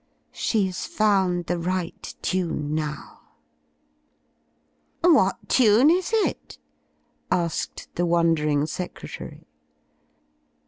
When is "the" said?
1.45-1.59, 7.93-8.07